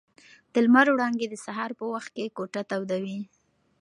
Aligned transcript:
د 0.53 0.55
لمر 0.65 0.87
وړانګې 0.91 1.27
د 1.29 1.35
سهار 1.45 1.71
په 1.79 1.85
وخت 1.93 2.09
کې 2.15 2.33
کوټه 2.37 2.61
تودوي. 2.69 3.19